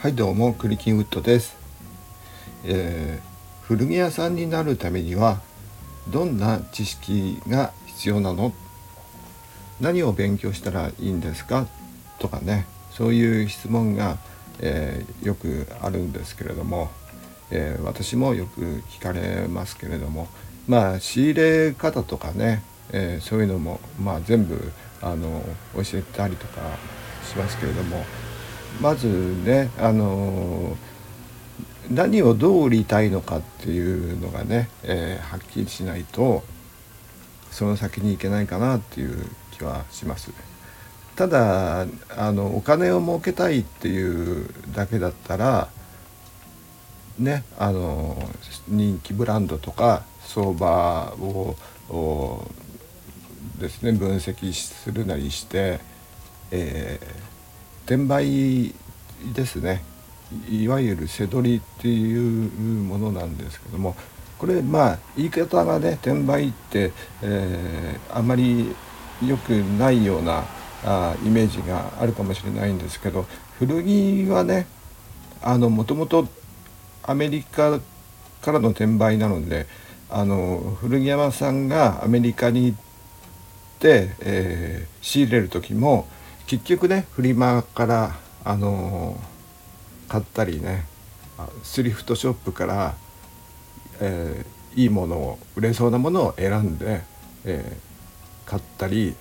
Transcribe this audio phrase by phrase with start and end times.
[0.00, 1.56] はいどうもクリキンウッドです、
[2.64, 5.40] えー、古着屋さんになるためには
[6.08, 8.52] どんな知識が必要なの？
[9.80, 11.66] 何を勉強したらいいんですか？
[12.20, 14.18] とかねそういう質問が、
[14.60, 16.92] えー、よくあるんですけれども、
[17.50, 18.60] えー、私もよく
[18.90, 20.28] 聞かれますけれども
[20.68, 22.62] まあ仕入れ方とかね、
[22.92, 24.70] えそういうのも、まあ、全部
[25.02, 25.42] あの
[25.74, 26.60] 教えたりとか
[27.28, 28.04] しますけれども
[28.80, 29.08] まず
[29.44, 30.76] ねあの
[31.90, 36.42] 何をどう売りたいのかっていうのがね、えー、はっきりしないと
[37.50, 40.30] その先に行けないかなっていう気はします。
[41.16, 45.68] ただあのお金を儲けたいっていうだけだったら
[47.18, 48.16] ねあの
[48.68, 51.56] 人気ブランドとか相場を
[53.58, 55.80] ですね分析するなりして、
[56.52, 57.37] えー
[57.88, 58.74] 転売
[59.34, 59.82] ですね。
[60.50, 62.50] いわゆる背取りっていう
[62.82, 63.96] ものなんですけども
[64.36, 68.74] これまあ言い方がね転売って、えー、あまり
[69.26, 70.44] 良くないような
[70.84, 73.24] あイメージがあるかもしれないんですけど
[73.58, 74.66] 古着はね
[75.42, 76.28] あのもともと
[77.02, 77.80] アメリカ
[78.42, 79.66] からの転売なので
[80.10, 82.78] あの古着山さんがアメリカに行っ
[83.78, 86.06] て、えー、仕入れる時も
[86.48, 90.86] 結局ねフリマからあのー、買ったりね
[91.62, 92.94] スリフトショップから、
[94.00, 97.02] えー、いいものを売れそうなものを選んで、
[97.44, 99.14] えー、買ったり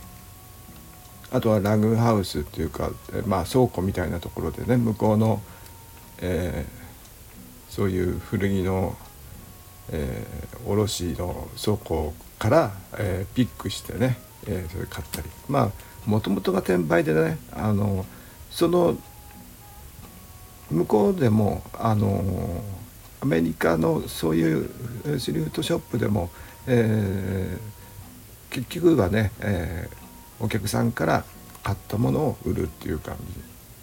[1.29, 2.91] あとはラグハウスっていうか、
[3.25, 5.41] まあ、倉庫みたいなところでね向こうの、
[6.21, 6.65] え、
[7.67, 8.95] そういう古着の、
[9.91, 10.25] え、
[10.65, 15.27] 卸の倉庫から、え、ピックしてね、え、それ買ったり。
[15.49, 15.71] まあ
[16.07, 18.05] もともとが転売でねあの
[18.49, 18.97] その
[20.71, 22.63] 向こうでもあの
[23.21, 26.29] アメリカのそういうシリフトショップでも、
[26.65, 31.23] えー、結局はね、えー、お客さんから
[31.63, 33.17] 買ったものを売るっていう感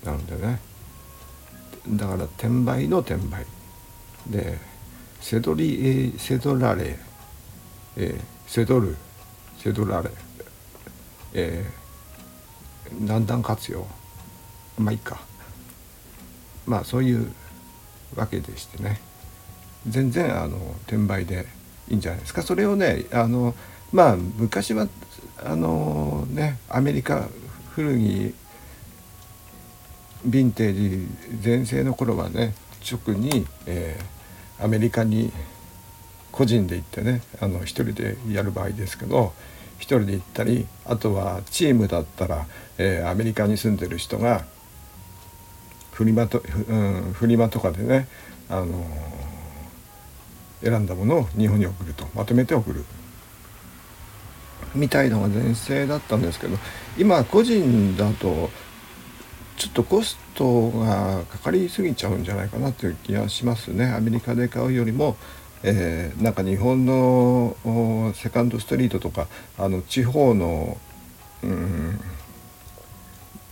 [0.03, 0.61] じなのでね。
[1.91, 3.45] だから転売の転売。
[4.27, 4.59] で
[5.21, 6.99] セドリ、えセドラレ、
[7.97, 8.97] えー、セドル
[9.59, 10.11] セドラレ、
[11.35, 11.84] えー
[13.00, 13.87] だん活用
[14.78, 15.21] まあいいか。
[16.67, 17.33] まあそういう
[18.17, 19.00] わけでしてね。
[19.87, 20.56] 全然あの
[20.87, 21.47] 転売で
[21.89, 22.43] いいんじゃないですか。
[22.43, 23.55] それをねあの
[23.93, 24.89] まあ昔は
[25.44, 27.28] あのねアメリカ
[27.75, 28.34] 古着
[30.27, 31.06] ヴィンテージ
[31.41, 32.55] 全盛の頃はね
[32.91, 35.33] 直に、えー、アメリカに
[36.33, 39.33] 個人で行ってねあの一人でやる場合ですけど
[39.79, 42.47] 一人で行ったりあとはチームだったら、
[42.79, 44.45] えー、アメリカに住んでる人が
[45.93, 48.09] フリマと、うん、フリマとかでね、
[48.49, 52.85] あのー、選んだものを日本に送るとまとめて送る。
[54.75, 56.56] みたいのが全盛だったんですけど
[56.99, 58.51] 今個人だと
[59.56, 63.87] ちょっとコストがかかりすぎちゃうんじゃないかなという気がしますね。
[63.87, 65.17] アメリカで買うよりも
[65.67, 67.57] えー、なんか日本の
[68.15, 70.77] セカンドストリートとかあの地方の、
[71.43, 71.99] うん、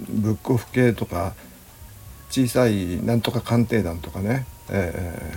[0.08, 1.34] ブックオフ系とか
[2.28, 5.32] 小さいなんとか鑑定団とかね、え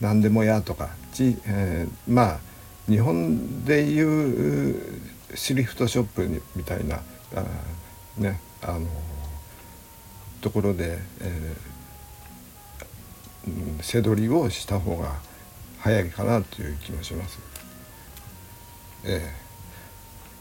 [0.00, 2.38] ー、何でもやとかち、えー、まあ
[2.88, 5.00] 日本でいう
[5.34, 7.00] シリフトショップにみたいな
[7.34, 7.44] あ
[8.16, 8.86] ねあの
[10.40, 15.16] ところで、えー、背取りをした方が
[15.86, 17.38] 早いかなという気もします。
[19.04, 19.22] え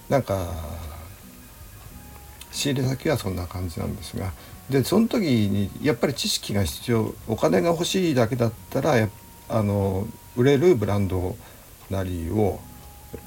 [0.09, 0.47] え、なんか
[2.51, 4.31] 仕入れ先はそんな感じなんですが。
[4.72, 9.07] でその時にやっぱり知識が必要お金が欲しいだけだったら
[9.47, 11.35] あの売れるブランド
[11.91, 12.59] なりを、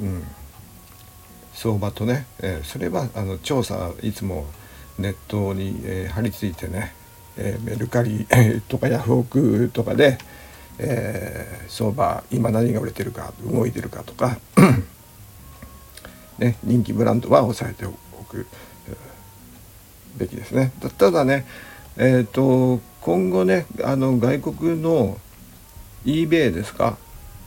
[0.00, 0.24] うん、
[1.52, 4.46] 相場とね、えー、それはあの調査いつも
[4.98, 6.93] ネットに、えー、貼り付いてね、
[7.37, 8.26] えー、メルカリ
[8.66, 10.19] とかヤフオクとかで、
[10.78, 14.38] えー、相場今何が売れてるか動いてるかとか
[16.38, 17.92] ね、人気ブランドは抑えてお
[18.22, 18.46] く
[20.16, 20.72] べきですね。
[20.96, 21.44] ただね、
[21.96, 25.19] えーと、今後ねあの外国の
[26.04, 26.96] eBay ですか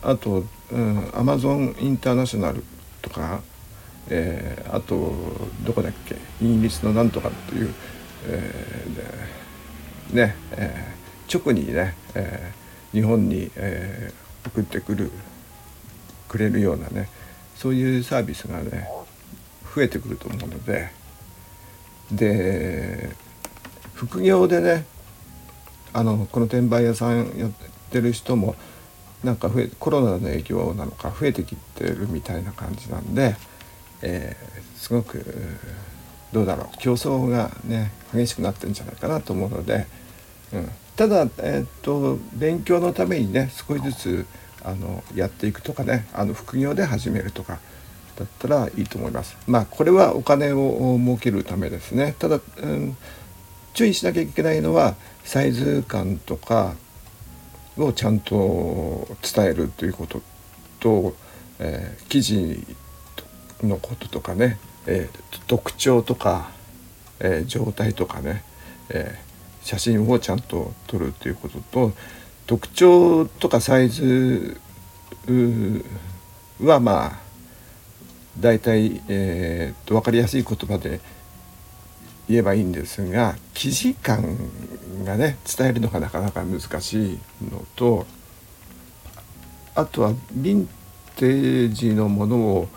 [0.01, 2.66] あと、うん、Amazon インターナショナル
[3.01, 3.42] とか、
[4.10, 5.13] えー、あと
[5.63, 7.74] どこだっけイギリスのなんとかっていう、
[8.27, 12.61] えー、ね、えー、直にね、えー
[12.92, 15.12] 日本に、えー、送ってくる
[16.28, 17.10] くれるようなね
[17.56, 18.88] そういうサービスがね
[19.76, 21.02] 増えてくると思うので。
[22.12, 23.16] で
[23.94, 24.86] 副業でね
[25.94, 27.52] あのこの転売屋さんやっ
[27.90, 28.56] てる人も
[29.24, 33.36] なんか増えコロナの影響なのか増えてきてるみたいな感じなんで、
[34.02, 35.24] えー、すごく
[36.32, 39.86] どうだろう競争がね激しくなってるんじゃないかなと思うので、
[40.54, 44.26] うん、ただ、え、っと勉強のためにね少しずつ
[44.64, 47.60] あのやっていくとかねあの副業で始めるとか
[48.18, 49.38] だったらいいと思います。
[49.48, 52.16] まあこれはお金を儲けるためですね。
[52.20, 52.98] ただ、うん、
[53.74, 56.76] 注意しなきゃいけないのはサイズ感とか
[57.78, 60.22] をちゃんと伝えるということ
[60.80, 61.16] と、
[61.60, 62.66] えー、記事
[63.64, 66.52] のこととかね、えー、特徴とか、
[67.20, 68.44] えー、状態とかね、
[68.90, 69.18] え
[69.72, 71.94] 写真をちゃんと撮るということと
[72.46, 74.60] 特徴とかサイズ
[76.62, 77.20] はまあ
[78.38, 81.00] 大体、えー、と分かりやすい言葉で
[82.28, 84.36] 言えばいいんですが記事感
[85.06, 87.20] がね伝えるのがなかなか難しい
[87.50, 88.06] のと
[89.74, 90.70] あとはヴィン
[91.16, 92.68] テージのものを、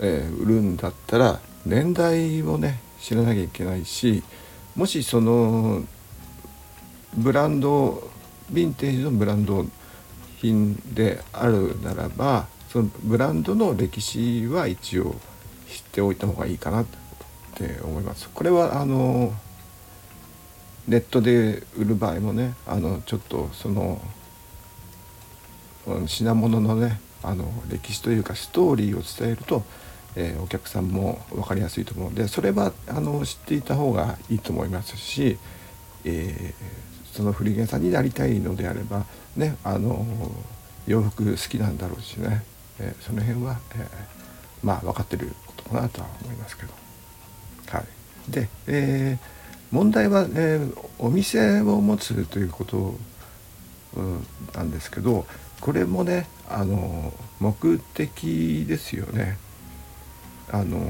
[0.00, 4.24] えー、売るんだったら年代をね知らなきゃいけないし
[4.76, 5.82] もしその
[7.16, 8.10] ブランド
[8.52, 9.64] ヴィンテージのブランド
[10.38, 15.16] 品であるならばそのブランドの歴史は一応
[15.68, 16.86] 知っておいた方がいいかなっ
[17.54, 18.28] て思います。
[18.28, 19.32] これはあの
[20.86, 24.00] ネットで売る場合もねあのちょっとその
[26.06, 29.64] 品物のねあの歴史というかストーリーを伝えると、
[30.16, 35.38] えー、お客さんも分かりやすいと思うのでそれはあの知っていた方がいいと思いますし、
[36.04, 39.04] えー、その古着屋さんになりたいのであれば
[39.36, 40.06] ねあの
[40.86, 42.42] 洋服好きなんだろうしね、
[42.80, 43.88] えー、その辺は、え
[44.62, 46.72] まあ分かってることかなとは思いますけど。
[47.68, 49.36] はい、で、えー
[49.72, 50.60] 問題は、え
[50.98, 52.94] お店を持つということ、
[54.54, 55.26] なんですけど
[55.60, 59.38] これもねあの目的ですよね。
[60.50, 60.80] あの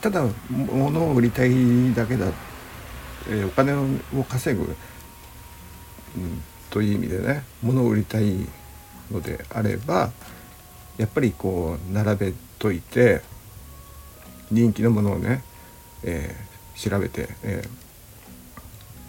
[0.00, 2.26] ただ物を売りたいだけだ、
[3.28, 4.66] えお金を稼ぐ、う
[6.20, 8.46] ん、という意味でね物を売りたい
[9.10, 10.10] のであれば
[10.96, 13.22] やっぱりこう並べといて
[14.50, 15.42] 人気のものをね、
[16.04, 16.48] えー
[16.78, 17.64] 調べて、え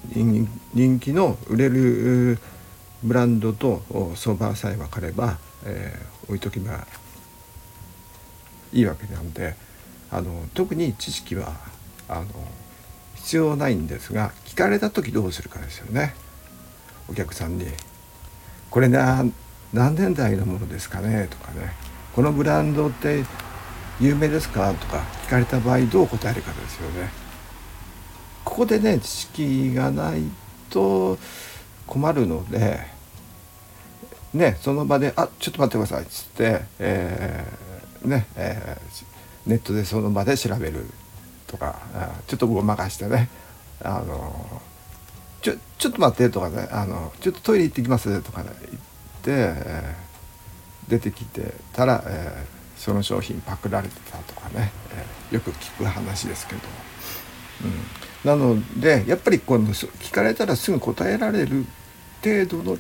[0.09, 2.39] ー、人気の売れる
[3.03, 3.83] ブランドと
[4.15, 6.87] 相場さえ分かれば、えー、置いとけば
[8.73, 9.55] いいわけなんで
[10.11, 11.53] あの特に知識は
[12.07, 12.25] あの
[13.15, 16.15] 必要ないんですが聞かれた時どうするかですよね
[17.09, 17.65] お客さんに
[18.71, 19.25] 「これな
[19.73, 21.73] 何年代のものですかね?」とかね
[22.15, 23.23] 「このブランドって
[23.99, 27.09] 有名ですか?」とか聞かれた場合どう答えるかですよね。
[28.45, 30.23] ここでね知識がない
[30.69, 31.17] と
[31.85, 32.79] 困るので
[34.33, 37.68] ねその場で「あちょっと待ってください」っつって、えー、
[38.03, 40.85] ね、えー、ネットでその場で調べる
[41.47, 41.79] とか
[42.27, 43.29] ちょっとごまかしてね
[43.83, 44.61] あの
[45.41, 56.61] ちょちょっと待ってとかねあのちょっとトイレ行ってきますとか、ね、言って、えー、出てきてたら、えー、その商品パクられてたとかね、えー、よく聞く話ですけど、
[57.63, 61.65] うん、なのでやっぱりこの聞かれたらすぐ答えられる
[62.21, 62.77] 程度の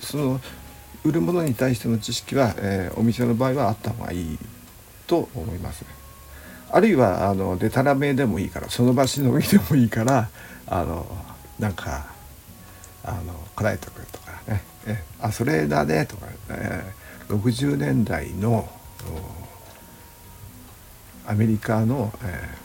[0.00, 0.40] その
[1.04, 4.38] 売るものに対しての知識は、えー、お店の場合はあった方がいい
[5.06, 5.88] と思います、ね。
[6.70, 10.30] あるいはあのでたらめでもいいからその場しのぎでもいいから
[10.66, 11.06] あの
[11.58, 12.06] なんか
[13.04, 18.68] あの答えておくとかね「えあそれだね」とか、えー、60年代の
[21.26, 22.62] アメリカの、えー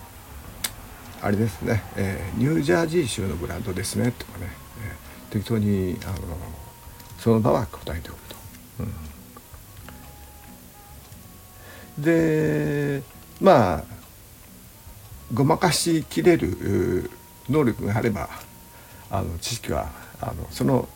[1.21, 4.51] あれですね、えー、ニュージャージー州のブランドですねとかね、
[4.81, 6.15] えー、適当にあの
[7.17, 8.35] その場は答えておくと。
[11.97, 13.03] うん、で
[13.41, 13.83] まあ
[15.33, 17.09] ごまかしきれる
[17.49, 18.29] 能力があれば
[19.09, 19.89] あの知識は
[20.21, 20.87] あのその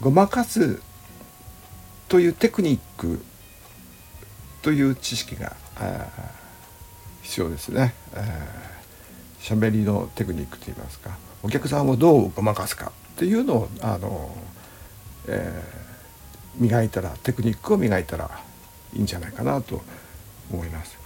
[0.00, 0.80] ごまかす
[2.08, 3.20] というテクニック
[4.62, 5.56] という知識が
[7.22, 7.94] 必要ですね。
[9.40, 14.36] 喋りのテクニックといいますかお客さんをどうごまかすかっていうのをあの、
[15.26, 18.30] えー、磨いたらテクニックを磨いたら
[18.94, 19.82] いいんじゃないかなと
[20.52, 20.98] 思います。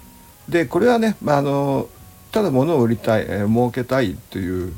[0.48, 1.88] でこれはね、まあ、あの
[2.30, 4.74] ただ物を売りたい、えー、儲けたいという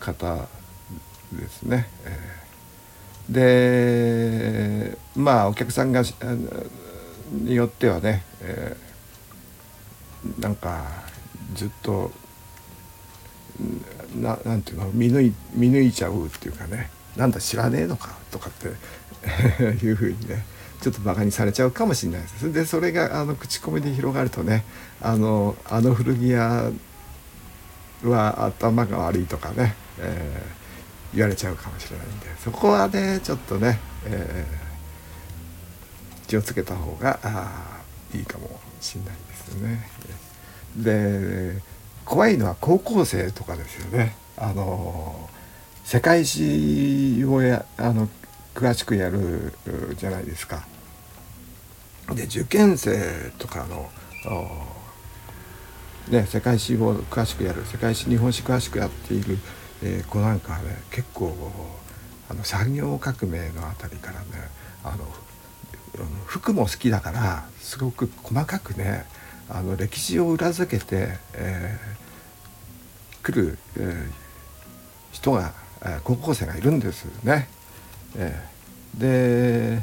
[0.00, 0.46] 方
[1.32, 1.88] ですね。
[2.04, 3.34] えー、
[4.92, 6.02] でまあお客さんが
[7.32, 10.84] によってはね、えー、なんか
[11.54, 12.10] ずっと
[14.14, 18.68] ななんていうの見抜い見抜いちゃうっていうかねなんだ知らねえのかとかって
[19.84, 20.44] いうふうにね
[20.80, 24.64] ちょっとバカにされちゃうかもしれないですでそれがあの口コミで広がるとね
[25.00, 26.70] あのあの古着屋
[28.04, 37.80] は頭が悪いとかね、えー、言われちゃうかもしれないんでそこはねちょっとね、えー、気をつけた方があ
[38.14, 39.88] いいかもしれないですよね。
[40.76, 41.62] で
[42.04, 44.14] 怖いのは高校生とかですよね。
[44.36, 45.28] あの
[45.86, 48.08] 世界史をやあの
[48.56, 49.52] 詳しくやる
[49.96, 50.66] じゃないですか。
[52.12, 53.88] で受験生とかの
[56.08, 59.38] ね、世界史を詳しくやる世界史日本史詳しくやっている、
[59.80, 61.36] えー、子なんかはね結構
[62.28, 64.26] あの産業革命のあたりからね
[64.82, 65.06] あの
[66.24, 69.04] 服も好きだからすごく細かくね
[69.48, 74.10] あの歴史を裏付けて、えー、来る、えー、
[75.12, 75.52] 人が、
[76.04, 77.48] 高校生がいるんですね。
[78.16, 79.00] えー、
[79.78, 79.82] で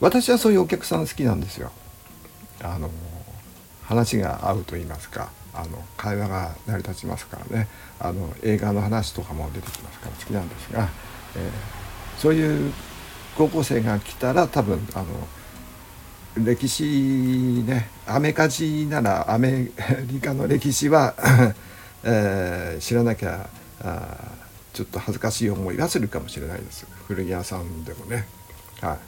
[0.00, 1.70] 私はそういうお客さん好きなんですよ。
[2.62, 2.90] あの
[3.82, 7.68] 話が合うと言いますかあの会話が成り立ちますからね
[7.98, 10.88] あの映画の話とかも出てきますから好きなんですが、
[11.36, 12.72] えー、そういう
[13.36, 15.02] 高校生が来たら多分あ
[16.36, 19.70] の歴史ねアメカジならアメ
[20.06, 21.14] リカの歴史は
[22.02, 23.50] えー、知らなきゃ
[23.82, 24.29] あ
[24.72, 26.86] ちょっと恥ずかしい思いはするかもしれないです。
[27.06, 28.26] 古着屋さんでもね。
[28.80, 28.98] は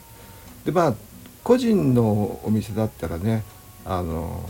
[0.63, 0.95] い、でまあ
[1.43, 3.43] 個人のお店だったらね
[3.85, 4.45] あの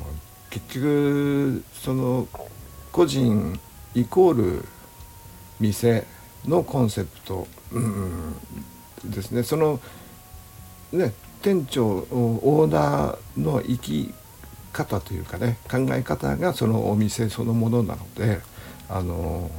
[0.51, 2.29] 結局その
[2.91, 3.59] 個人
[3.95, 4.65] イコール
[5.61, 6.05] 店
[6.47, 8.35] のコンセプト、うん、
[9.05, 9.43] ですね。
[9.43, 9.81] その
[10.93, 14.15] ね店長オーナーの生き
[14.73, 18.41] 方というかね考え方がそのお店そのものなので
[18.89, 19.51] あの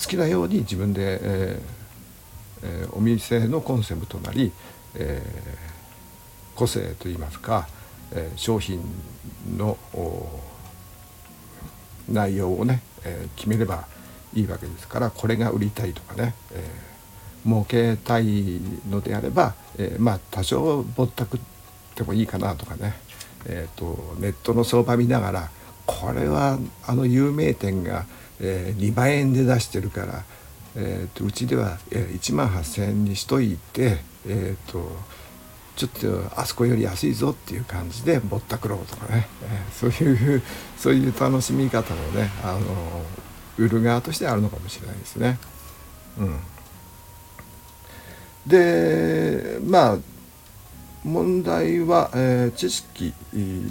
[0.00, 1.80] 好きなように自分で、えー
[2.62, 4.52] えー、お店のコンセプトなり、
[4.94, 7.68] えー、個性といいますか
[8.12, 8.80] え商品
[9.56, 9.76] の
[12.08, 13.86] 内容をね、え決めれば
[14.34, 21.40] いいわけですからこれが売りたいとかね、えー、儲けたいのであれば、えー、まあ多少ぼったくっ
[21.94, 22.94] てもいいかなとかね、
[23.46, 25.50] えーと、ネットの相場見ながら
[25.86, 28.06] これはあの有名店が、
[28.40, 30.24] えー、2万円で出してるから、
[30.76, 34.90] えーと、うちでは、えー、1万8,000円にしといて、えーと
[35.80, 35.90] ちょっ
[36.28, 40.42] とあそこより安いぞっていう感じでぼったくろうとかね、えー、そういう
[40.76, 42.60] そういう楽しみ方もねあの
[43.56, 45.38] 売る側としてあるのかもしれないですね。
[46.18, 46.38] うん、
[48.46, 49.98] でまあ
[51.02, 53.14] 問題は、えー、知識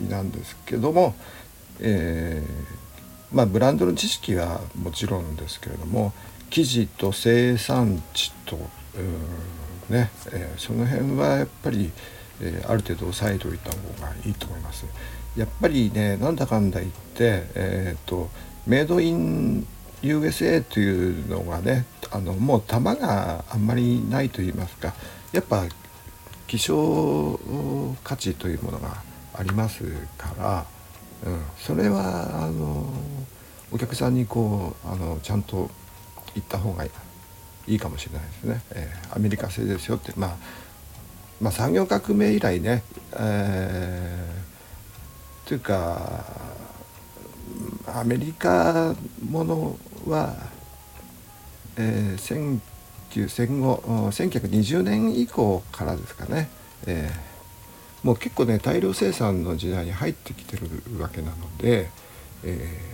[0.09, 1.13] なんですけども、
[1.79, 2.78] えー、
[3.31, 6.13] まあ、ブランドの知識はもちろんですけれども
[6.49, 8.57] 生地と生産地と、
[9.89, 11.91] ね、えー、その辺はやっぱり、
[12.41, 14.85] えー、ある程度抑えておいた方がいいと思います。
[15.37, 18.29] やっぱりねなんだかんだ言って、えーと、
[18.65, 19.65] メイドイン
[20.01, 24.93] USA というのがねあのもう玉があんまりないと言いますか
[25.31, 25.65] やっぱ
[26.47, 27.39] 希少
[28.03, 29.83] 価値というものがあります
[30.17, 30.65] から、
[31.25, 32.91] うん、それはあの
[33.71, 35.69] お客さんにこうあのちゃんと
[36.33, 40.37] 言った方がいいいいかもしれないですね、えー、アメリカ製ですよって、まあ、
[41.39, 42.83] まあ産業革命以来ね、
[43.13, 46.25] えー、というか
[47.87, 48.95] アメリカ
[49.29, 50.35] ものは、
[51.77, 52.61] えー、戦
[53.61, 56.49] 後1920年以降からですかね、
[56.87, 61.89] えー、もう結構ね大量生産の時代に入ってきてるわけなので、
[62.43, 62.88] えー、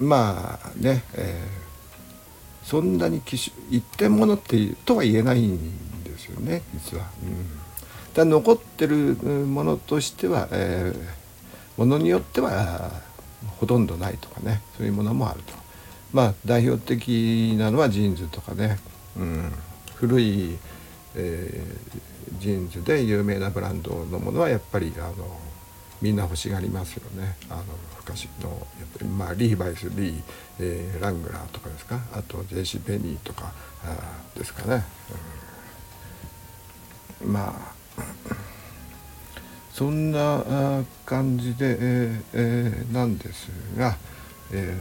[0.00, 1.66] まあね、えー
[2.66, 3.22] そんなに
[3.70, 7.08] 一点物ってとは言えないんですよね実は。
[7.22, 7.46] うん、
[8.12, 12.90] だ残ってるものとしては、えー、ものによっては
[13.58, 15.52] ほとんどないとかねそういうものもあると。
[16.12, 18.78] まあ代表的なのはジーンズとかね、
[19.16, 19.52] うん、
[19.94, 20.58] 古い、
[21.14, 25.14] えー、ジーンズで有名なブランドのものはやっぱりあの
[26.02, 27.36] みんな欲しがりますよね。
[27.48, 27.64] あの
[27.98, 28.58] 昔のやっ
[28.98, 30.22] ぱりまあリーバイス、リー、
[30.60, 32.00] えー、ラングラーとかですか。
[32.12, 33.52] あとジェイシー・ペニーとか
[33.84, 34.84] あですかね、
[37.24, 37.76] うん、まあ
[39.72, 43.96] そんな感じで、えーえー、なんですが、
[44.52, 44.74] え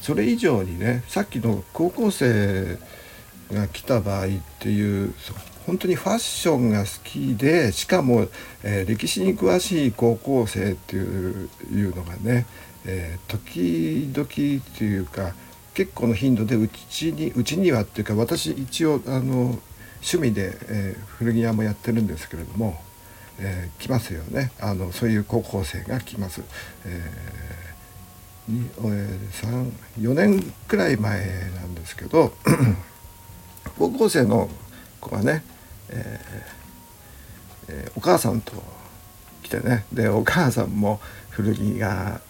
[0.00, 2.78] ー、それ以上にねさっきの高校生
[3.52, 5.14] が来た場合っていう
[5.66, 8.28] 本当にファッションが好きでしかも、
[8.62, 12.46] えー、歴史に詳しい高校生っていういうのがね、
[12.84, 15.34] えー、時々っていうか、
[15.74, 19.58] 結構の頻度でうちにうちにはっていうか私一応あの
[19.96, 22.80] 趣味で、えー、古着屋もやってるんですけれども、
[23.40, 26.42] えー、来ますよねあのそういう高校生が来ます。
[26.84, 28.70] えー、
[29.98, 32.34] 4年くらい前なんですけど
[33.78, 34.48] 高校生の
[35.00, 35.42] 子がね、
[35.90, 36.64] えー
[37.68, 38.52] えー、お母さんと
[39.42, 39.84] 来てね。
[39.92, 41.00] でお母さんも
[41.30, 42.20] 古着が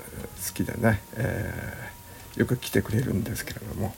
[0.46, 3.94] 好きでね、えー、よく来てくれるんですけれども、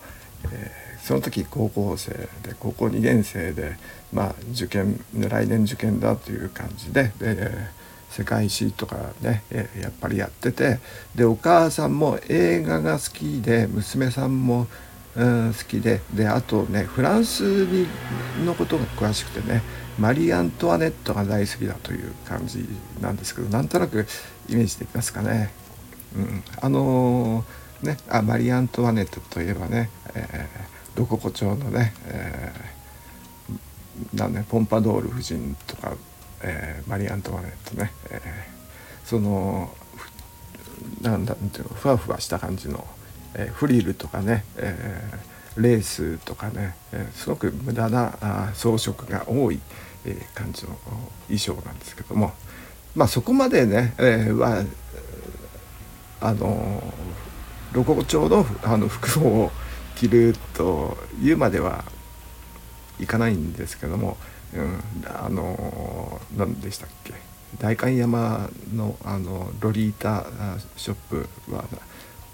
[0.53, 0.71] え、
[1.03, 3.77] その時高校生で高校2年生で
[4.13, 7.13] まあ受験来年受験だという感じで。
[7.19, 7.77] で
[8.09, 10.79] 世界史とかね、え、やっぱりやってて。
[11.15, 14.69] でお母さんも映画が好きで娘さんも、
[15.17, 17.87] うん、好きでであとねフランスに
[18.45, 19.63] のことが詳しくてね
[19.99, 22.67] マリー・アントワネットが大好きだという感じ
[23.01, 24.07] なんですけどなんとなく
[24.49, 25.51] イメージできますかね。
[26.15, 35.95] うん、あのー、ねあマリー・アントワネットといえばね、えー、ロココ調のね,、えー、なんねポンパドール夫人とか、
[36.43, 39.75] えー、マリー・アントワネットね、えー、その
[41.01, 42.87] なんだっていうのふわふわした感じの、
[43.37, 44.75] え、フリルとかね、え、
[45.57, 49.61] レースとかね、え、すごく無駄な装飾が多い、
[50.05, 50.77] え、感じの
[51.29, 52.33] 衣装なんですけども
[52.97, 54.65] まあそこまでね、えー、は
[56.21, 56.83] あの
[57.73, 59.51] ロゴ調のあの服を
[59.97, 61.85] 着るというまでは
[62.99, 64.17] いかないんですけども、
[64.55, 67.13] うん、あの何でしたっけ
[67.59, 70.25] 代官山のあのロリータ
[70.77, 71.65] ショップは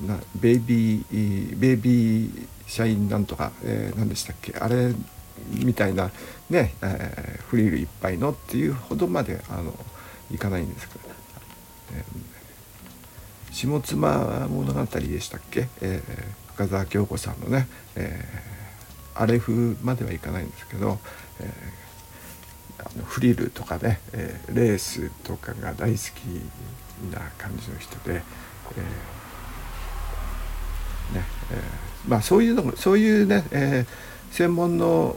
[0.07, 4.93] なベイビーベイビー社員なんとか、えー、何でしたっけあれ
[5.51, 6.11] みたいな
[6.51, 9.75] ね、えー、フリルいっぱいのっていうほどまであの
[10.31, 11.09] いかないんですけど、
[11.95, 20.99] えー、下妻物語でしたっけ、えー、深澤京子さんのね、えー、アレフまではいかないんですけど、
[21.41, 29.22] えー、フリルとかね、えー、レースとかが大好きな感じの人で、えー
[31.53, 35.17] えー、まあそういうのそういうね、えー、専門の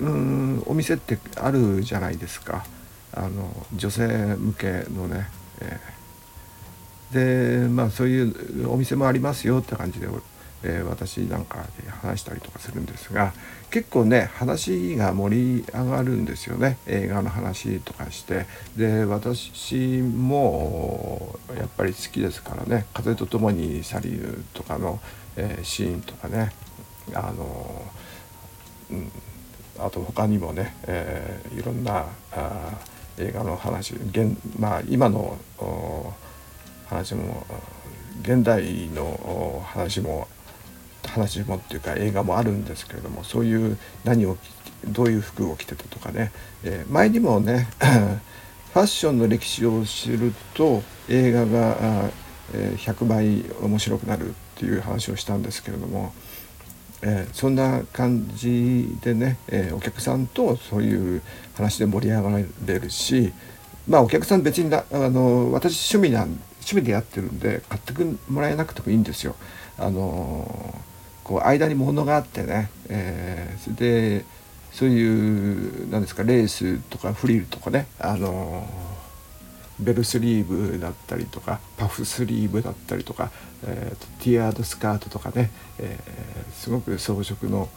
[0.00, 2.64] うんお店ってあるじゃないですか。
[3.12, 5.28] あの女性向けのね、
[5.60, 10.06] えー、でまあそういうお店もありますよって感じで、
[10.62, 13.32] えー、私なんかで話したりとかするんですが
[13.70, 16.78] 結構ね話が盛り上がるんですよね。
[16.86, 18.46] 映画の話とかして。
[18.76, 25.00] で私もやっぱり好きですからね「風と共に去りぬ」とかの、
[25.36, 26.52] えー、シーンとかね。
[27.14, 27.82] あの、
[28.90, 29.10] うん、
[29.78, 32.78] あと他にもね、えー、いろんなあ
[33.18, 33.94] 映画の話。
[33.94, 35.38] 現、まあ、今の
[36.88, 37.46] 話も
[38.22, 40.28] 現代の話も
[41.18, 44.36] 話もっていうか映画もあるんですけれどもそういう何を
[44.86, 46.32] どういう服を着てたとかね、
[46.64, 47.68] えー、前にもね
[48.72, 52.10] ファッションの歴史を知ると映画が
[52.52, 56.12] 100倍面白くなるっていう話をしたんですけれども
[57.02, 61.22] えー、そんな感じでね、えー、お客さんとそういう
[61.54, 63.32] 話で盛り上がれるし
[63.86, 67.92] まあお客さん別になあの私趣味なん趣味でやってるんで買って
[68.28, 69.36] もらえなくてもいいんですよ。
[69.78, 70.74] あの
[71.28, 74.24] こう間に物があってね、えー、それで
[74.72, 78.66] そういう何ですかレースとかフリルとかねあの
[79.78, 83.30] ベルスリーブだったりとかパフスリーブだったりとか、
[83.66, 87.68] えーと、ティアードスカートとかね、えー、すごく装飾の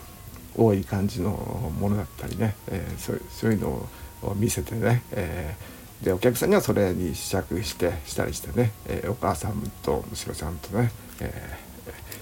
[0.56, 1.32] 多い感じの
[1.78, 3.90] ものだったりね、えー、そうそういうの
[4.22, 11.58] を見せてね、えー、でお客さんにはそれに試着してしたりしてね、えー、お母さんと娘さんとね、え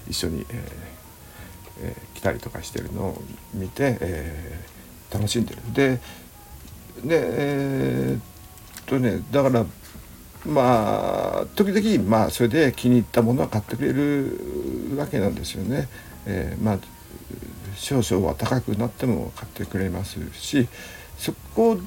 [0.07, 1.09] ー、一緒に、えー
[1.81, 3.21] えー、来たりとかしてるのを
[3.53, 5.61] 見て、えー、楽しんでる。
[5.73, 5.99] で
[7.03, 8.39] で、えー
[8.89, 9.65] とねだから
[10.45, 15.87] まあ時々まあそれで気に入ったものは買ってくれるわけなんですよね。
[16.25, 16.79] えー、まあ
[17.75, 20.67] 少々は高くなっても買ってくれますし
[21.17, 21.77] そこ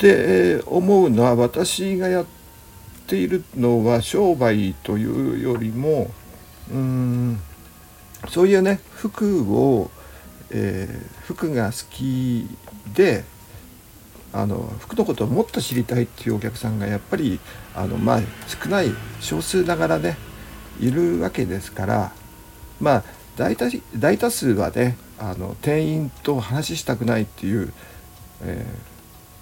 [0.00, 2.26] で思うのは私がやっ
[3.06, 6.10] ているのは商売というよりも
[6.70, 7.40] うん
[8.28, 9.90] そういうね服を、
[10.50, 12.48] えー、服が好き
[12.94, 13.24] で
[14.32, 17.40] あの服のことをもっと知りたいっていうお客さんがやっぱり
[17.74, 20.16] あの、まあ、少ない少数ながらね
[20.80, 22.12] いるわけですから
[22.80, 23.04] まあ
[23.36, 27.72] 大多大多数はねあの店員と話したくないっていう、
[28.42, 28.66] え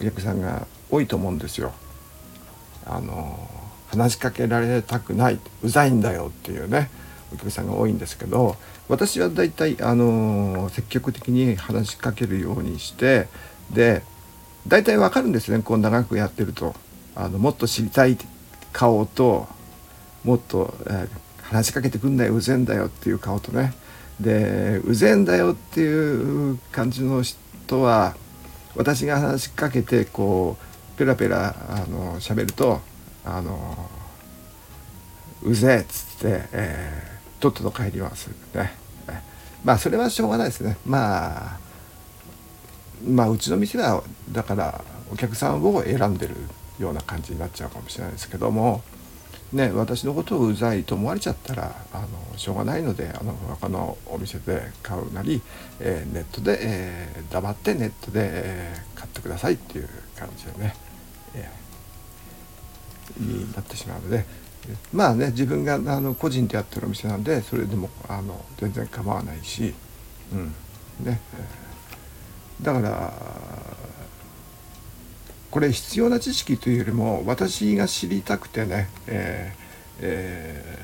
[0.01, 1.73] ー、お客さんが多いと思うんですよ。
[2.87, 3.51] あの
[3.89, 6.89] 話しかけられたくないうざいんだよっていうね
[7.33, 8.57] お客さんが多いんですけど
[8.89, 13.29] 私は大体あの積極的に話しかけるようにして
[13.73, 14.03] で
[14.67, 16.75] 大体わかるんですねこう長くやってると。
[17.17, 18.19] あのもっと知りたい
[18.73, 19.49] 顔と
[20.23, 21.09] もっと、えー、
[21.43, 23.73] 話しかけてくんなようぜんだよっていう顔とね。
[24.21, 28.15] でうぜんだよっていう感じの人は
[28.75, 30.59] 私が話しかけてこ
[30.95, 32.81] うペラペラあの喋ると
[33.25, 33.89] あの
[35.43, 37.16] うぜっつって、えー、
[37.51, 38.73] とっとと帰りますね。
[39.65, 40.77] まあそれはしょうがないですね。
[40.87, 41.59] まあ
[43.07, 46.35] まあうちの店はだからお客さんを選んでる
[46.79, 48.83] ような感じになっちゃうかもしれないですけども
[49.53, 55.41] ね、私のことをうざいと思われちゃったらあのしょうがないのであの他のお店で買うなり、
[55.79, 60.75] えー、ネットで、えー、黙ってネットで、えー、買ってくださいっていう感じでね、
[61.37, 61.49] え
[63.19, 64.25] になってしまうので
[64.93, 69.75] まあね自分があの個人でやってるお店なんでそれでもあの全然構わないし、
[70.33, 70.55] うん。
[71.05, 71.21] ね。
[72.63, 73.13] だから
[75.51, 79.67] これ必要な知識というよりも私が知りたくてね、えー
[80.01, 80.79] え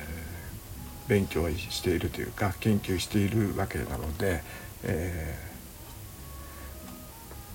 [1.07, 4.42] ー、勉強しているというか研究しているわけなので、
[4.85, 5.38] え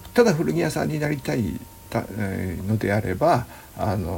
[0.04, 2.04] ー、ただ古着屋さんになりたいた
[2.68, 3.46] のであれば
[3.78, 4.12] あの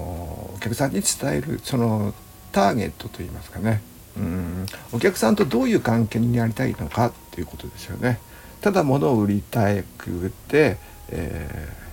[0.55, 2.13] お客さんに伝えるその
[2.51, 3.81] ターゲットといいますかね。
[4.17, 4.65] うん。
[4.91, 8.19] お客さんとどういう関係になりたいのかっていうことですよね。
[8.61, 10.77] ただ物を売りたくて、
[11.09, 11.89] えー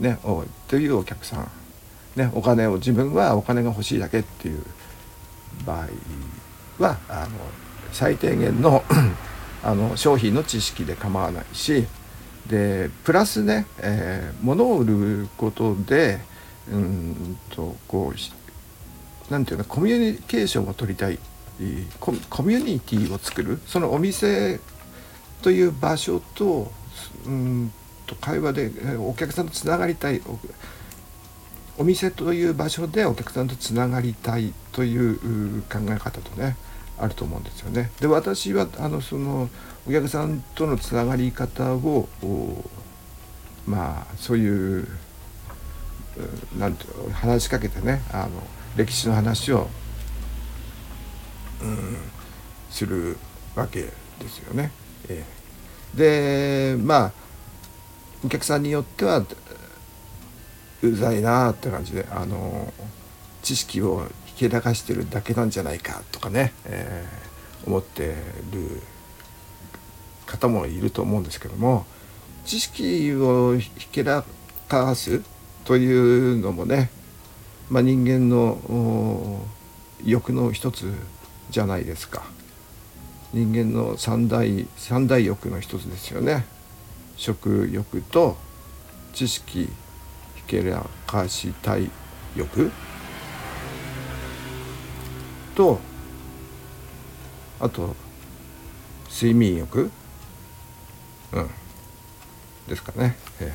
[0.00, 0.18] ね、
[0.68, 1.50] というお客さん、
[2.16, 4.62] ね、お金を自分はお金が欲しいだけっていう
[5.64, 5.86] 場合
[6.78, 7.38] はあの
[7.92, 8.84] 最低限の
[9.64, 11.86] あの商品の知識で構わないし
[12.48, 16.20] でプラスね、えー、物を売ることで
[16.70, 21.18] うんとこうなんていうのコミュニケーションを取りたい。
[21.98, 23.60] コミュニティを作る。
[23.66, 24.60] そのお店
[25.42, 26.70] という場所と
[27.24, 27.72] うん
[28.06, 30.20] と会話でお客さんとつながりたい。
[31.78, 36.56] お店という場所でお客さんとつながりたいという考え方とね。
[36.98, 37.90] あると思うんですよね。
[38.00, 39.48] で私はあのその
[39.88, 42.08] お客さんとのつながり方を
[43.66, 44.88] まあそういう
[46.58, 48.30] なんて話しかけてねあの
[48.76, 49.68] 歴史の話を、
[51.62, 51.96] うん、
[52.70, 53.18] する
[53.54, 54.70] わけですよね。
[55.08, 57.12] えー、でまあ
[58.24, 59.24] お客さんによっては
[60.82, 62.72] うざいなって感じであの
[63.42, 68.14] 知識をひけらかしてるだけなんじゃないかとかね、えー、思って
[68.52, 68.82] る
[70.26, 71.86] 方もいると思うんですけども
[72.44, 74.24] 知識をひけら
[74.68, 75.22] かす
[75.64, 76.90] というのもね、
[77.70, 79.40] まあ、人間の
[80.04, 80.92] 欲の一つ
[81.50, 82.22] じゃないですか
[83.32, 86.46] 人間の三大三大欲の一つですよね。
[87.16, 88.36] 食欲と
[89.12, 89.68] 知識
[90.36, 91.90] ひけらかしたい
[92.36, 92.70] 欲
[95.56, 95.80] と
[97.58, 97.96] あと
[99.10, 99.90] 睡眠欲？
[101.32, 101.50] うん。
[102.68, 103.54] ですかね、ええ、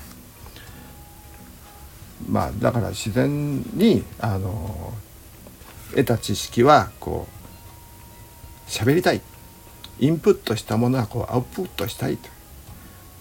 [2.29, 4.93] まあだから自然にあの
[5.91, 7.27] 得た知識はこ
[8.67, 9.21] う喋りたい。
[9.99, 12.17] インプットしたものはこうアウトプットしたい。
[12.17, 12.29] と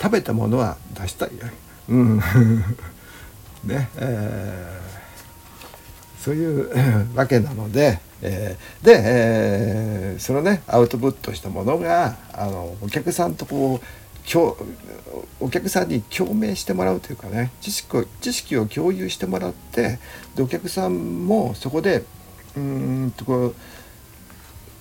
[0.01, 1.31] 食べたものは出したい。
[1.89, 2.19] うん。
[3.65, 3.91] ね。
[3.97, 4.90] えー、
[6.21, 13.87] そういうわけなので、えー、で、えー、そのねアウトプットしたものがあのお客さんとこう
[15.41, 19.99] お客さんに共鳴してもらうというかね知識を知識を共有してもらって
[20.37, 22.05] でお客さんもそこで
[22.57, 23.55] うんとこ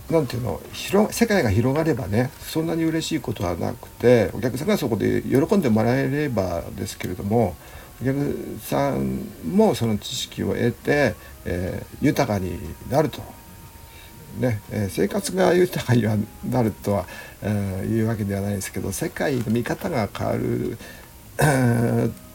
[0.10, 7.56] うなんていうの広世界が広がればねそんなに嬉しいことはなくてお客さんがそこで喜んでもらえればですけれども
[8.02, 12.58] お客さんもその知識を得て、えー、豊かに
[12.90, 13.22] なると、
[14.40, 16.04] ねえー、生活が豊かに
[16.50, 17.06] なるとは、
[17.42, 20.78] えー、いうわけではないですけど世界の見方が変わる、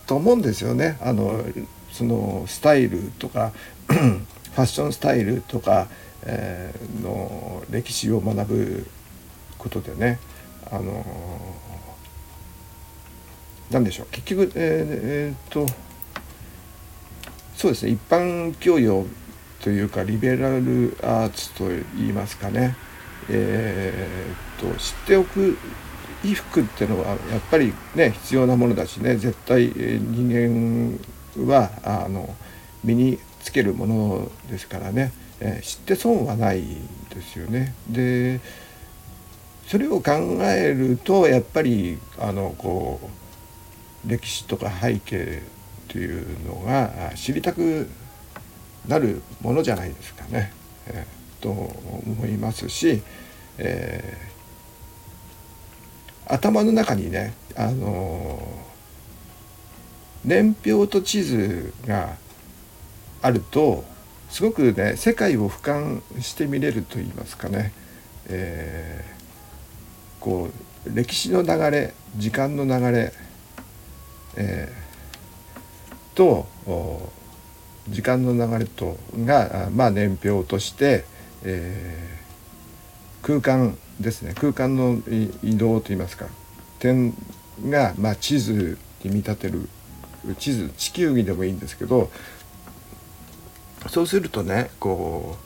[0.06, 0.98] と思うんですよね。
[1.00, 1.44] あの
[1.92, 3.52] そのスタイルとか
[3.86, 5.88] ファッションスタイルとか
[6.26, 8.86] えー、の歴史を学ぶ
[9.58, 10.18] ことでね
[10.70, 11.04] あの
[13.70, 14.06] 何でしょう。
[14.10, 15.66] 結局えー、えー、っと
[17.56, 17.92] そうですね。
[17.92, 19.06] 一般教養
[19.62, 22.76] というかリベラルアーツと言いますかね。
[23.30, 25.56] えー、っと知っておく
[26.22, 27.18] 衣服っていうのはやっ
[27.50, 29.16] ぱりね必要なものだしね。
[29.16, 30.98] 絶対人
[31.36, 32.34] 間はあの
[32.82, 36.62] 身につけるものですからね、えー、知って損はない
[37.14, 37.74] ですよね。
[37.88, 38.40] で
[39.66, 43.23] それを考えるとやっぱりあのこう
[44.06, 45.42] 歴史とか背景
[45.84, 47.88] っていうのが知りたく
[48.86, 50.52] なるものじゃないですかね。
[50.86, 53.02] えー、と思いますし、
[53.58, 58.64] えー、頭の中にね、あの
[60.24, 62.16] 年表と地図が
[63.22, 63.84] あると
[64.30, 67.72] すごくね世界を俯瞰して見れると言いますかね、
[68.26, 70.48] えー、こ
[70.86, 73.12] う歴史の流れ時間の流れ、
[74.36, 76.46] えー、と
[77.88, 81.04] 時間の流れとが、まあ、年表として、
[81.44, 84.34] えー、空間ですね。
[84.34, 84.98] 空間の
[85.42, 86.26] 移動といいますか。
[86.78, 87.14] 点
[87.68, 89.68] が、まあ、地図に見立てる
[90.38, 92.10] 地図地球儀でもいいんですけど
[93.88, 95.36] そうするとねこ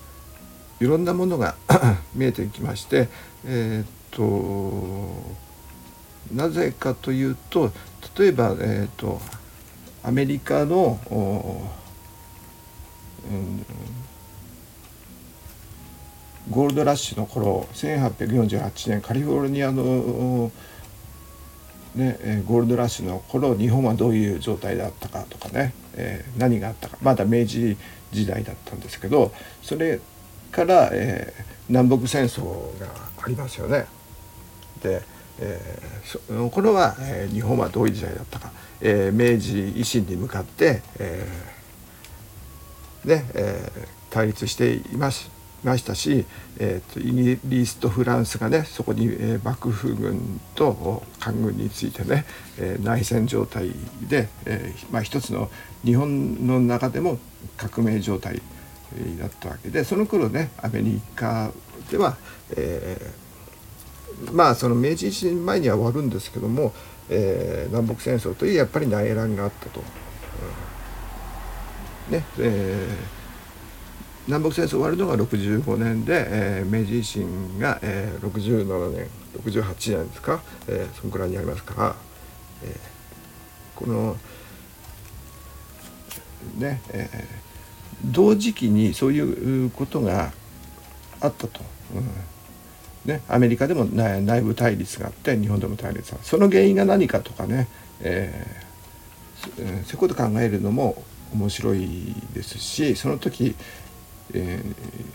[0.81, 1.57] ういろんなものが
[2.14, 3.09] 見えてきまして
[3.44, 5.38] えー、っと
[6.33, 7.72] なぜかというと
[8.18, 9.20] 例えば、えー、っと
[10.02, 11.14] アメリカの、う
[13.35, 13.66] ん、
[16.50, 20.50] ゴールドラッシュの頃1848年カリフォルニアの
[21.94, 27.76] ね、ゴールドラッシュの頃日本はどういう状態だったかとかね、えー、何があったかまだ明治
[28.12, 30.00] 時代だったんですけどそれ
[30.52, 32.87] から、えー、南北戦争が
[33.22, 33.87] ありますよね。
[34.83, 35.02] で、
[35.40, 45.31] えー、その頃は、えー、日本はどういう時代だったか、えー、明治維新に向かって、えーねえー、対立しています
[45.64, 46.24] ましたし、
[46.59, 52.24] えーと、イギリスとフランスがねそこに、えー、幕府軍と官軍についてね、
[52.59, 53.70] えー、内戦状態
[54.09, 55.51] で、えーまあ、一つの
[55.85, 57.18] 日本の中でも
[57.57, 58.40] 革命状態
[59.18, 61.51] だったわけでその頃ねアメリカ
[61.90, 62.16] では、
[62.57, 63.28] えー、
[64.33, 66.73] まあその明治維新前には終わるんですけども、
[67.09, 69.81] えー、南北戦争というやっぱり内乱があったと。
[72.09, 73.18] うん、ねえー
[74.29, 79.09] 南北戦争終わるのが65年で、えー、明治維新が、えー、67年
[79.42, 81.97] 68年ですか、えー、そのくらいにありますから、
[82.62, 82.79] えー、
[83.75, 84.16] この
[86.59, 90.31] ね、えー、同時期にそういうことが
[91.21, 91.61] あったと。
[91.94, 92.38] うん
[93.09, 97.66] ね、アメリカでも内部対立があって日本でも対立がその原因が何かとかね、
[98.03, 103.57] えー、そういうこと考えるのも面白いですしその時
[104.35, 105.09] えー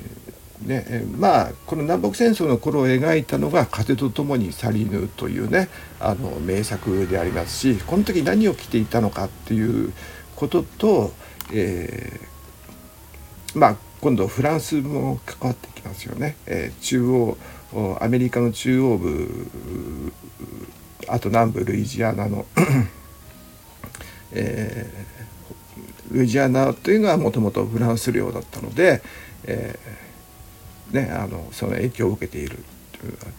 [0.63, 9.91] ねまあこの南北戦争の頃を描いたのが「風と共に去りぬ」というねあの名作でありますしこの時何を着ていたのかっていう
[10.35, 11.13] ことと、
[11.51, 16.35] えー、まあ今度フランスも関わってきますよね。
[16.45, 17.37] えー、中央
[17.99, 19.51] アメリカの中央部
[21.07, 22.45] あと南部ルイジアナの
[24.31, 29.01] えールイジアナというのはもともとフランス領だったので、
[29.45, 32.63] えーね、あのその影響を受けている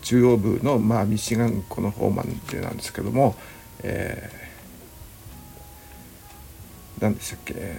[0.03, 3.37] 中央部の、まあ、ミシガン湖の方までなんですけども、
[3.83, 7.79] えー、何でしたっけ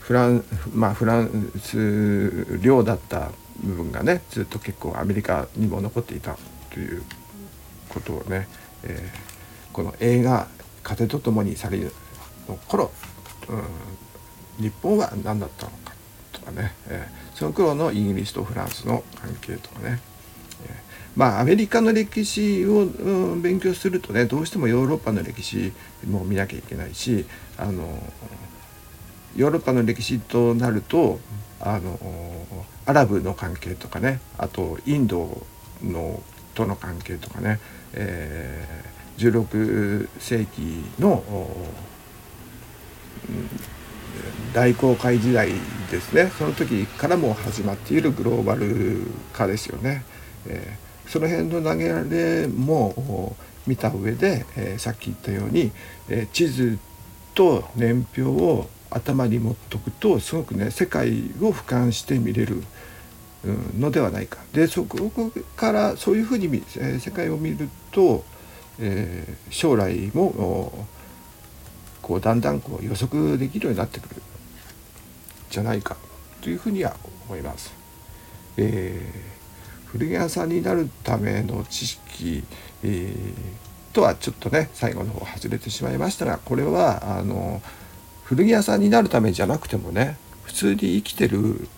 [0.00, 3.30] フラン,、まあ、フランス領だった
[3.62, 6.36] 部分がねずっと結構アメリカにも残っていた
[6.70, 7.02] という
[7.88, 8.48] ことをね、
[8.82, 10.48] えー、この映画
[10.86, 11.90] 「風と共に去り
[12.48, 12.92] の頃、
[13.48, 15.92] うん、日本は何だったのか
[16.32, 20.00] とかね、えー、その頃のイギリスとフランスの関係とかね、
[20.64, 20.72] えー、
[21.16, 25.72] まあアメリカの歴史を、うん、勉強するとねどうしてもヨーロッパの歴史
[26.08, 27.26] も見なきゃいけないし
[27.58, 28.00] あの
[29.34, 31.18] ヨーロッパの歴史となると
[31.60, 31.98] あの
[32.86, 35.44] アラブの関係とかねあとインド
[35.82, 36.22] の
[36.54, 37.60] との関係とかね、
[37.92, 41.22] えー、16世紀の
[44.54, 45.50] 大航海時代
[45.90, 50.04] ですねその時からも始まっているグローバル化ですよね。
[50.46, 55.72] えー、その辺の投げられも見た上で、えー、さっき言ったように、
[56.08, 56.78] え、地図
[57.34, 62.62] と年表を頭に持っとくとすごくね世界を俯瞰して見れる
[63.78, 64.38] のではないか。
[64.52, 65.10] でそこ
[65.56, 68.24] からそういうふうに、え世界を見ると、
[68.78, 70.86] え将来も
[72.02, 74.22] こうだんだんこう予測できるようになってくる
[75.50, 75.96] じゃないか
[76.40, 76.96] というふうには
[77.28, 77.72] 思います。
[78.56, 82.44] えー、古着屋さんになるための知識、
[82.82, 87.60] えー、とはちょっとね最後の方外れてしまいましたがこれはあの
[88.26, 91.68] 古着屋さんになるためじゃなくてもね普通に生きてる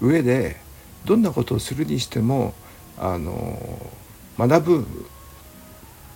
[0.00, 0.56] 上で
[1.04, 2.54] どんなことをするにしても
[2.98, 3.58] あの
[4.38, 4.86] 学ぶ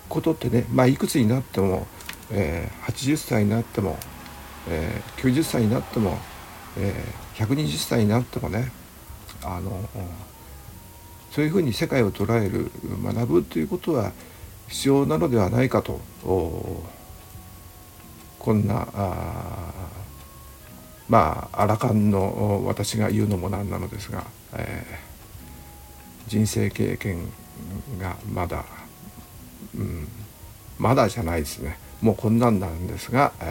[0.09, 1.87] ことってね、まあ、いくつになっても、
[2.31, 3.99] えー、80歳になっても、
[4.69, 6.17] えー、90歳になっても、
[6.79, 8.73] えー、120歳になってもね
[9.43, 9.87] あの
[11.31, 12.71] そういうふうに世界を捉える
[13.03, 14.13] 学ぶということは
[14.69, 16.01] 必要なのではないかと
[18.45, 19.73] こんなあ
[21.09, 27.33] まあアラカンの私が言うのもなんなのですが、えー、人生経験
[27.99, 28.67] がまだ、
[29.75, 30.07] うん、
[30.79, 33.45] まだじゃないですねもうこんなんなんですが、え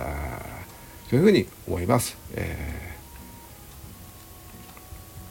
[1.07, 2.15] ー、そういうふうに思います。
[2.35, 2.95] え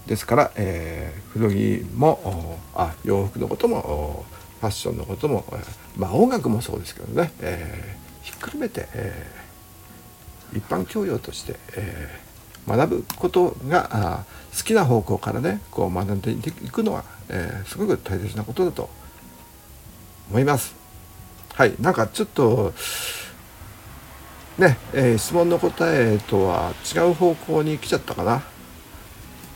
[0.07, 4.27] ー、ですから、えー、古着もあ洋服のことも
[4.59, 5.45] ファッションのことも、
[5.97, 9.42] まあ音楽もそうですけどね、えー、ひっくるめて、えー
[10.55, 14.25] 一般教養として、えー、学ぶことが
[14.57, 16.37] 好きな方向からねこう学んでい
[16.71, 18.89] くのは、えー、すごく大切なことだと
[20.31, 20.75] 思います。
[21.55, 22.73] はいなんかちょっと
[24.59, 28.43] ね、えー、質問の答えとは違う方向に来ちゃったかな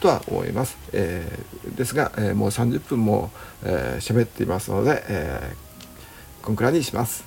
[0.01, 0.77] とは思います。
[0.93, 3.31] えー、ですが、えー、もう30分も
[3.63, 7.25] 喋、えー、っていますので、えー、こんくらいにします。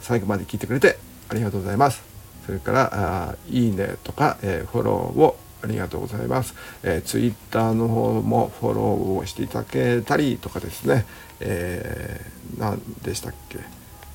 [0.00, 2.15] 最後まで聞いてくれてありがとうございます。
[2.46, 6.54] それからあいいねとか、えー、フォローをありがとうございます、
[6.84, 8.84] えー、ツイッターの方もフォロー
[9.18, 11.04] をしていただけたりとかですね、
[11.40, 13.58] えー、何でしたっけ、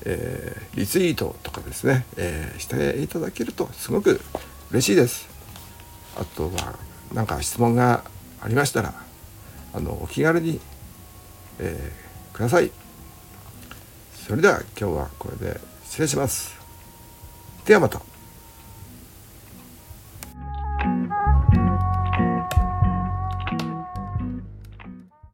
[0.06, 4.20] えー、リツイートとかですね、えー、していただけるとすごく
[4.70, 5.28] 嬉しいです。
[6.16, 6.78] あとは
[7.12, 8.02] 何か質問が
[8.40, 8.94] ありましたら
[9.74, 10.60] あのお気軽に、
[11.58, 12.70] えー、ください。
[14.26, 16.54] それでは今日はこれで失礼します。
[17.66, 18.11] ではまた。